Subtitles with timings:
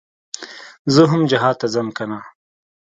[0.93, 2.19] زه هم جهاد ته ځم کنه.